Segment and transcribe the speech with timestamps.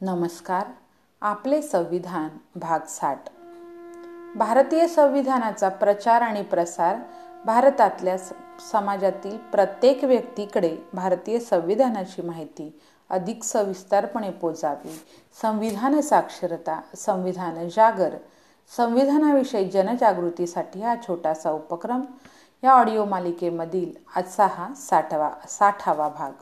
[0.00, 0.66] नमस्कार.
[1.20, 3.18] आपले संविधान भाग साठ.
[4.36, 6.96] भारतीय संविधानाचा प्रचार आणि प्रसार
[7.44, 8.18] भारतातल्या
[8.72, 12.80] समाजातील प्रत्येक व्यक्तीकडे भारतीय संविधानाची माहिती
[13.10, 15.00] अधिक सविस्तरपणे पोचावी.
[15.42, 18.14] संविधान साक्षरता संविधान जागर
[18.76, 22.00] संविधानाविषयी जनजागृतीसाठी हा छोटासा उपक्रम
[22.64, 26.32] या ऑडिओ मालिकेमधील आजचा हा साठवा साठावा भाग.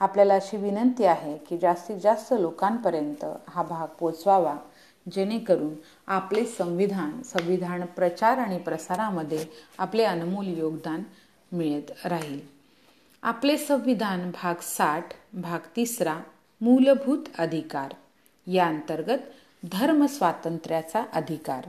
[0.00, 4.56] आपल्याला अशी विनंती आहे की जास्तीत जास्त लोकांपर्यंत हा भाग पोचवावा
[5.12, 5.74] जेणेकरून
[6.06, 9.44] आपले संविधान संविधान प्रचार आणि प्रसारामध्ये
[9.78, 11.02] आपले अनमोल योगदान
[11.52, 12.40] मिळत राहील.
[13.22, 16.18] आपले संविधान भाग साठ भाग तिसरा
[16.60, 17.94] मूलभूत अधिकार
[18.46, 19.18] या अंतर्गत
[19.72, 21.66] धर्म स्वातंत्र्याचा अधिकार.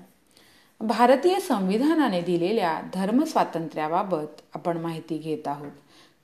[0.82, 5.72] भारतीय संविधानाने दिलेल्या धर्म स्वातंत्र्याबाबत आपण माहिती घेत आहोत.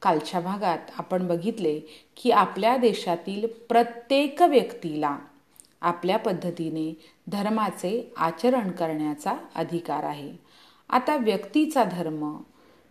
[0.02, 1.80] कालच्या भागात आपण बघितले
[2.18, 5.18] की आपल्या देशातील प्रत्येक व्यक्तीला
[5.82, 6.92] आपल्या पद्धतीने
[7.28, 10.32] धर्माचे आचरण करण्याचा अधिकार आहे.
[10.90, 12.24] आता व्यक्तीचा धर्म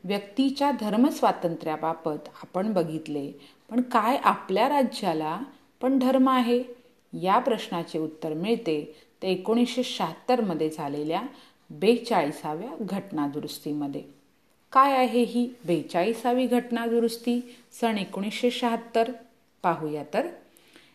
[0.04, 3.30] व्यक्तीच्या धर्मस्वातंत्र्याबाबत आपण बघितले
[3.70, 5.38] पण काय आपल्या राज्याला
[5.80, 6.62] पण धर्म आहे?
[7.12, 11.22] या प्रश्नाचे उत्तर मिळते ते एकोणीसशे शहात्तरमध्ये झालेल्या
[11.70, 14.02] बेचाळीसाव्या घटनादुरुस्तीमध्ये.
[14.76, 17.56] काय आहे ही बेचाळीसावी घटना दुरुस्ती?
[17.80, 19.12] सन एकोणीसशे शहात्तर.
[19.62, 20.26] पाहूया तर.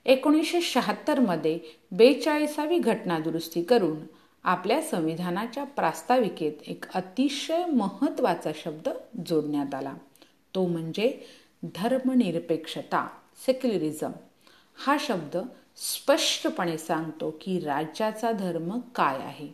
[0.05, 1.59] एकोणीसशे शहात्तरमध्ये
[1.91, 3.97] बेचाळीसावी घटना दुरुस्ती करून
[4.43, 8.89] आपल्या संविधानाच्या प्रास्ताविकेत एक अतिशय महत्त्वाचा शब्द
[9.25, 9.93] जोडण्यात आला.
[10.55, 11.25] तो म्हणजे
[11.63, 13.09] धर्मनिरपेक्षता
[13.45, 14.11] सेक्युलरिझम.
[14.85, 15.38] हा शब्द
[15.75, 19.47] स्पष्टपणे सांगतो की राज्याचा धर्म काय आहे?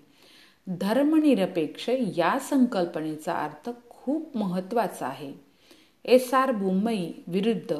[0.69, 3.69] धर्मनिरपेक्ष या संकल्पनेचा अर्थ
[4.07, 5.33] खूप महत्त्वाचा आहे.
[6.05, 7.75] एस आर बुंबई विरुद्ध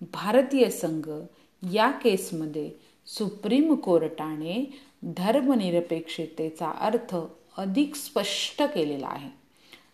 [0.00, 1.10] भारतीय संघ
[1.72, 2.70] या केसमध्ये
[3.06, 7.16] सुप्रीम कोर्टाने धर्मनिरपेक्षतेचा अर्थ
[7.56, 9.30] अधिक स्पष्ट केलेला आहे.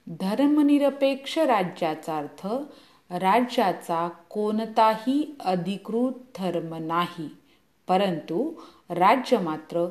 [0.06, 2.46] धर्मनिरपेक्ष राज्याचा अर्थ
[3.10, 7.28] राज्याचा कोणताही अधिकृत धर्म नाही
[7.88, 8.52] परंतु
[8.90, 9.88] राज्य मात्र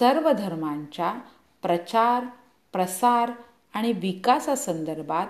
[0.00, 1.14] सर्व धर्मांच्या
[1.62, 2.24] प्रचार
[2.72, 3.30] प्रसार
[3.74, 5.26] आणि विकासासंदर्भात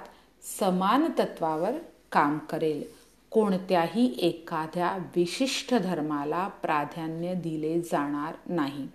[0.60, 1.72] समान तत्वावर
[2.12, 2.82] काम करेल.
[3.30, 8.88] कोणत्याही एखाद्या विशिष्ट धर्माला प्राधान्य दिले जाणार नाही.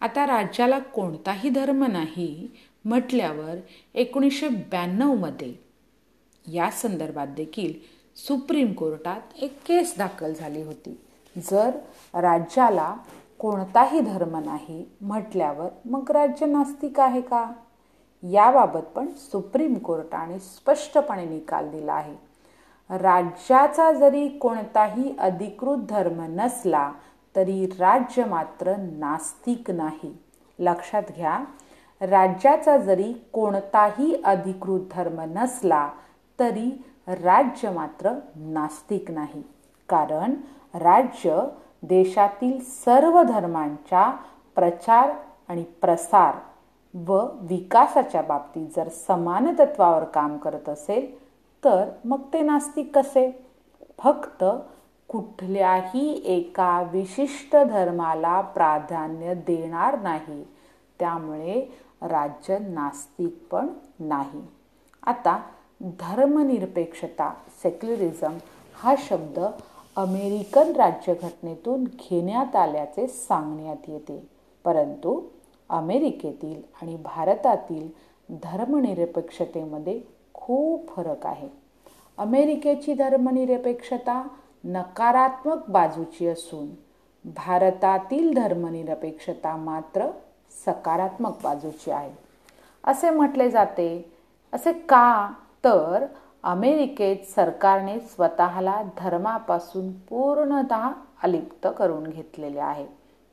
[0.00, 2.48] आता राज्याला कोणताही धर्म नाही
[2.84, 3.54] म्हटल्यावर
[3.94, 5.54] एकोणीसशे ब्याण्णवमध्ये
[6.52, 7.72] या संदर्भात देखील
[8.16, 11.00] सुप्रीम कोर्टात एक केस दाखल झाली होती.
[11.36, 11.70] जर
[12.14, 12.96] राज्याला
[13.38, 17.52] कोणताही धर्म नाही म्हटल्यावर मग राज्य नास्तिक आहे का?
[18.22, 22.14] याबाबत पण सुप्रीम कोर्टाने स्पष्टपणे निकाल दिला आहे.
[22.90, 26.92] राज्याचा जरी कोणताही अधिकृत धर्म नसला
[27.36, 30.18] तरी राज्य मात्र नास्तिक नाही.
[30.58, 31.38] लक्षात घ्या
[32.00, 35.88] राज्याचा जरी कोणताही अधिकृत धर्म नसला
[36.38, 39.42] तरी राज्य मात्र नास्तिक नाही.
[39.88, 40.34] कारण
[40.74, 41.42] राज्य
[41.82, 44.10] देशातील सर्व धर्मांच्या
[44.54, 45.10] प्रचार
[45.48, 46.34] आणि प्रसार
[46.94, 51.18] व विकासाच्या बाबतीत जर समान तत्वावर काम करत असेल
[51.64, 53.44] तर मग ते नास्तिक कसे?
[53.98, 54.44] फक्त
[55.08, 60.44] कुठल्याही एका विशिष्ट धर्माला प्राधान्य देणार नाही.
[60.98, 63.68] त्यामुळे राज्य नास्तिक पण
[64.00, 64.42] नाही.
[65.06, 65.40] आता
[65.82, 68.38] धर्मनिरपेक्षता सेक्युलरिझम
[68.74, 69.38] हा शब्द
[69.96, 74.28] अमेरिकन राज्यघटनेतून घेण्यात आल्याचे सांगण्यात येते.
[74.64, 75.20] परंतु
[75.70, 77.88] अमेरिकेतील आणि भारतातील
[78.42, 80.00] धर्मनिरपेक्षतेमध्ये
[80.34, 81.48] खूप फरक आहे.
[82.18, 84.22] अमेरिकेची धर्मनिरपेक्षता
[84.64, 86.68] नकारात्मक बाजूची असून
[87.24, 90.06] भारतातील धर्मनिरपेक्षता मात्र
[90.66, 92.10] सकारात्मक बाजूची आहे.
[92.84, 94.12] असे म्हटले जाते
[94.52, 95.32] असे का
[95.64, 96.06] तर
[96.42, 100.88] अमेरिकेत सरकारने स्वतःला धर्मापासून पूर्णतः
[101.22, 102.86] अलिप्त करून घेतलेले आहे.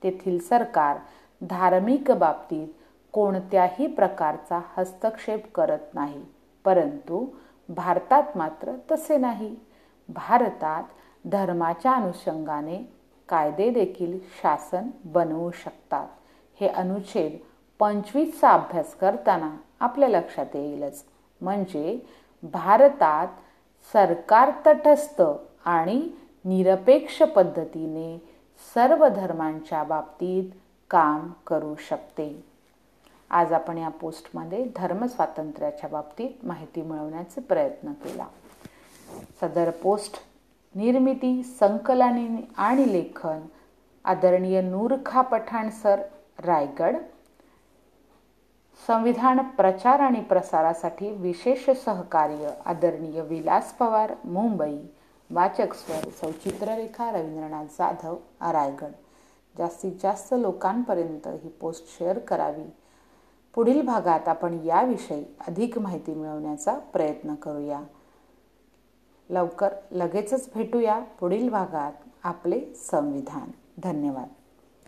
[0.03, 0.97] तेथील सरकार
[1.41, 2.67] धार्मिक बाबतीत
[3.13, 6.25] कोणत्याही प्रकारचा हस्तक्षेप करत नाही.
[6.65, 7.25] परंतु
[7.69, 9.55] भारतात मात्र तसे नाही.
[10.09, 10.83] भारतात
[11.25, 12.77] धर्माच्या अनुषंगाने
[13.29, 16.07] कायदे देखील शासन बनवू शकतात.
[16.59, 17.31] हे अनुच्छेद
[17.79, 21.03] पंचवीसचा अभ्यास करताना आपल्या लक्षात येईलच.
[21.41, 21.99] म्हणजे
[22.43, 23.27] भारतात
[23.93, 25.21] सरकार तटस्थ
[25.65, 26.09] आणि
[26.45, 28.31] निरपेक्ष पद्धतीने
[28.75, 30.43] सर्व धर्मांच्या बाबतीत
[30.89, 32.45] काम करू शकते.
[33.29, 38.25] आज आपण या पोस्टमध्ये धर्मस्वातंत्र्याच्या बाबतीत माहिती मिळवण्याचा प्रयत्न केला.
[39.41, 40.15] सदर पोस्ट
[40.75, 43.39] निर्मिती संकलन आणि लेखन
[44.05, 46.01] आदरणीय नूरखा पठाण सर
[46.39, 46.95] रायगड.
[48.87, 54.77] संविधान प्रचार आणि प्रसारासाठी विशेष सहकार्य आदरणीय विलास पवार मुंबई.
[55.31, 58.91] वाचक स्वर सौचित्ररेखा रवींद्रनाथ जाधव रायगड.
[59.57, 62.73] जास्तीत जास्त लोकांपर्यंत ही पोस्ट शेअर करावी.
[63.55, 67.81] पुढील भागात आपण याविषयी अधिक माहिती मिळवण्याचा प्रयत्न करूया.
[69.29, 71.93] लवकर लगेचच भेटूया पुढील भागात
[72.23, 73.51] आपले संविधान.
[73.83, 74.27] धन्यवाद.